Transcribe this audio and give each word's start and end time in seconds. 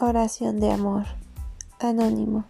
Oración 0.00 0.60
de 0.60 0.70
amor. 0.70 1.06
Anónimo. 1.80 2.44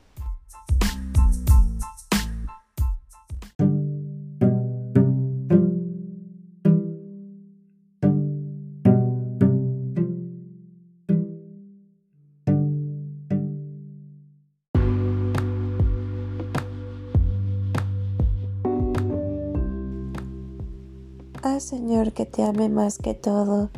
Haz 21.42 21.62
Señor 21.62 22.12
que 22.12 22.26
te 22.26 22.42
ame 22.42 22.68
más 22.68 22.98
que 22.98 23.14
todo 23.14 23.70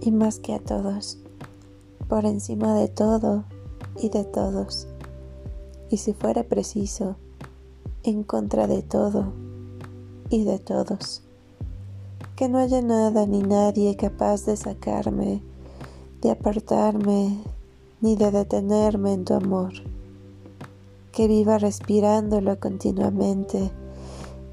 y 0.00 0.10
más 0.10 0.40
que 0.40 0.54
a 0.54 0.58
todos 0.58 1.23
por 2.08 2.26
encima 2.26 2.74
de 2.74 2.88
todo 2.88 3.44
y 4.00 4.08
de 4.08 4.24
todos, 4.24 4.86
y 5.90 5.98
si 5.98 6.12
fuera 6.12 6.44
preciso, 6.44 7.16
en 8.02 8.22
contra 8.22 8.66
de 8.66 8.82
todo 8.82 9.32
y 10.30 10.44
de 10.44 10.58
todos. 10.58 11.22
Que 12.36 12.48
no 12.48 12.58
haya 12.58 12.82
nada 12.82 13.26
ni 13.26 13.42
nadie 13.42 13.96
capaz 13.96 14.44
de 14.44 14.56
sacarme, 14.56 15.42
de 16.20 16.30
apartarme, 16.30 17.38
ni 18.00 18.16
de 18.16 18.30
detenerme 18.30 19.12
en 19.12 19.24
tu 19.24 19.34
amor. 19.34 19.72
Que 21.12 21.28
viva 21.28 21.58
respirándolo 21.58 22.58
continuamente 22.58 23.70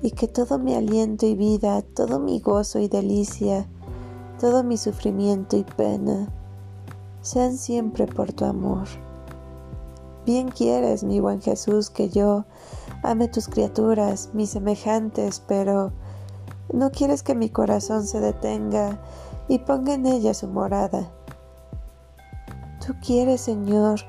y 0.02 0.12
que 0.12 0.28
todo 0.28 0.60
mi 0.60 0.76
aliento 0.76 1.26
y 1.26 1.36
vida, 1.36 1.82
todo 1.82 2.20
mi 2.20 2.40
gozo 2.40 2.80
y 2.80 2.88
delicia, 2.88 3.68
todo 4.40 4.64
mi 4.64 4.78
sufrimiento 4.78 5.58
y 5.58 5.64
pena, 5.64 6.28
sean 7.22 7.58
siempre 7.58 8.08
por 8.08 8.34
tu 8.34 8.46
amor. 8.46 8.88
Bien 10.26 10.50
quieres, 10.50 11.04
mi 11.04 11.20
buen 11.20 11.42
Jesús, 11.42 11.90
que 11.90 12.10
yo 12.10 12.46
ame 13.04 13.28
tus 13.28 13.48
criaturas, 13.48 14.30
mis 14.34 14.52
semejantes, 14.52 15.42
pero 15.48 15.92
no 16.72 16.92
quieres 16.92 17.24
que 17.24 17.36
mi 17.36 17.50
corazón 17.50 18.06
se 18.06 18.20
detenga 18.20 19.00
y 19.48 19.60
ponga 19.60 19.94
en 19.94 20.06
ella 20.06 20.34
su 20.34 20.48
morada. 20.48 21.12
Tú 22.86 22.96
quieres, 23.06 23.42
Señor, 23.42 24.00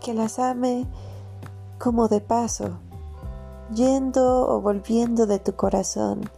que 0.00 0.14
las 0.14 0.38
ame 0.38 0.86
como 1.78 2.08
de 2.08 2.20
paso, 2.20 2.78
yendo 3.74 4.48
o 4.48 4.60
volviendo 4.60 5.26
de 5.26 5.38
tu 5.38 5.54
corazón, 5.54 6.30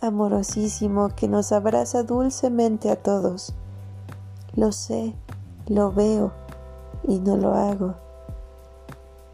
amorosísimo 0.00 1.10
que 1.14 1.28
nos 1.28 1.52
abraza 1.52 2.02
dulcemente 2.02 2.90
a 2.90 2.96
todos. 2.96 3.54
Lo 4.54 4.72
sé, 4.72 5.14
lo 5.66 5.92
veo 5.92 6.32
y 7.06 7.18
no 7.18 7.36
lo 7.36 7.54
hago. 7.54 7.94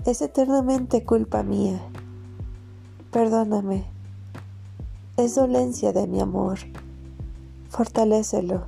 Es 0.05 0.23
eternamente 0.23 1.05
culpa 1.05 1.43
mía. 1.43 1.81
Perdóname. 3.11 3.85
Es 5.17 5.35
dolencia 5.35 5.93
de 5.93 6.07
mi 6.07 6.21
amor. 6.21 6.59
Fortalécelo. 7.69 8.67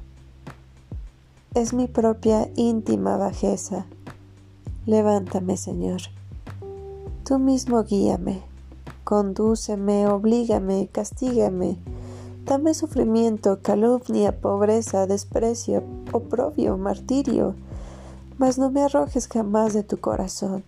Es 1.55 1.73
mi 1.73 1.87
propia 1.87 2.49
íntima 2.57 3.17
bajeza. 3.17 3.87
Levántame, 4.87 5.57
Señor. 5.57 6.01
Tú 7.25 7.39
mismo 7.39 7.85
guíame, 7.85 8.43
condúceme, 9.05 10.09
oblígame, 10.09 10.89
castígame 10.91 11.79
Dame 12.51 12.75
sufrimiento, 12.75 13.61
calumnia, 13.63 14.41
pobreza, 14.41 15.07
desprecio, 15.07 15.85
oprobio, 16.13 16.77
martirio, 16.77 17.55
mas 18.39 18.59
no 18.59 18.71
me 18.71 18.83
arrojes 18.83 19.29
jamás 19.29 19.75
de 19.75 19.83
tu 19.83 19.99
corazón. 19.99 20.65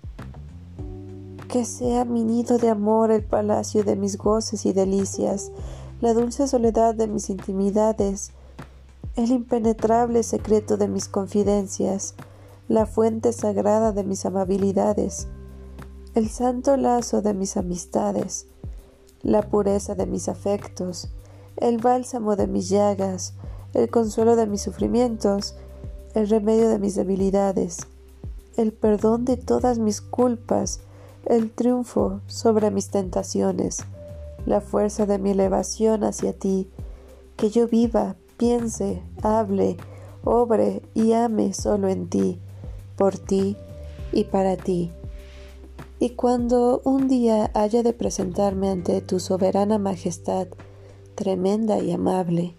Que 1.48 1.64
sea 1.64 2.04
mi 2.04 2.24
nido 2.24 2.58
de 2.58 2.68
amor 2.70 3.10
el 3.10 3.24
palacio 3.24 3.84
de 3.84 3.96
mis 3.96 4.18
goces 4.18 4.66
y 4.66 4.72
delicias, 4.72 5.52
la 6.00 6.14
dulce 6.14 6.48
soledad 6.48 6.94
de 6.94 7.06
mis 7.06 7.30
intimidades, 7.30 8.32
el 9.16 9.30
impenetrable 9.30 10.22
secreto 10.22 10.76
de 10.76 10.88
mis 10.88 11.08
confidencias, 11.08 12.14
la 12.68 12.86
fuente 12.86 13.32
sagrada 13.32 13.92
de 13.92 14.04
mis 14.04 14.24
amabilidades, 14.24 15.28
el 16.14 16.28
santo 16.28 16.76
lazo 16.76 17.22
de 17.22 17.34
mis 17.34 17.56
amistades, 17.56 18.46
la 19.22 19.42
pureza 19.42 19.94
de 19.94 20.06
mis 20.06 20.28
afectos, 20.28 21.10
el 21.56 21.78
bálsamo 21.78 22.36
de 22.36 22.46
mis 22.46 22.68
llagas, 22.68 23.34
el 23.74 23.90
consuelo 23.90 24.36
de 24.36 24.46
mis 24.46 24.62
sufrimientos, 24.62 25.54
el 26.14 26.28
remedio 26.28 26.68
de 26.68 26.78
mis 26.78 26.94
debilidades, 26.94 27.86
el 28.56 28.72
perdón 28.72 29.24
de 29.24 29.36
todas 29.36 29.78
mis 29.78 30.00
culpas, 30.00 30.80
el 31.26 31.50
triunfo 31.50 32.20
sobre 32.26 32.70
mis 32.70 32.90
tentaciones, 32.90 33.84
la 34.46 34.60
fuerza 34.60 35.06
de 35.06 35.18
mi 35.18 35.30
elevación 35.30 36.04
hacia 36.04 36.32
ti, 36.32 36.68
que 37.36 37.50
yo 37.50 37.68
viva, 37.68 38.16
piense, 38.36 39.02
hable, 39.22 39.76
obre 40.24 40.82
y 40.94 41.12
ame 41.12 41.54
solo 41.54 41.88
en 41.88 42.08
ti, 42.08 42.38
por 42.96 43.18
ti 43.18 43.56
y 44.12 44.24
para 44.24 44.56
ti. 44.56 44.90
Y 45.98 46.10
cuando 46.10 46.80
un 46.84 47.08
día 47.08 47.50
haya 47.54 47.82
de 47.82 47.92
presentarme 47.92 48.68
ante 48.68 49.00
tu 49.00 49.20
soberana 49.20 49.78
majestad, 49.78 50.48
tremenda 51.14 51.78
y 51.78 51.92
amable, 51.92 52.56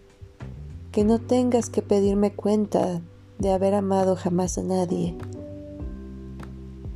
que 0.93 1.03
no 1.03 1.19
tengas 1.19 1.71
que 1.71 1.81
pedirme 1.81 2.33
cuenta 2.33 3.01
de 3.39 3.51
haber 3.51 3.73
amado 3.73 4.15
jamás 4.15 4.59
a 4.59 4.63
nadie, 4.63 5.17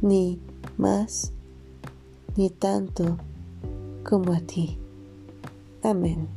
ni 0.02 0.40
más, 0.78 1.34
ni 2.36 2.52
tanto 2.52 3.18
como 4.08 4.34
a 4.34 4.40
ti. 4.40 4.78
Amén. 5.82 6.37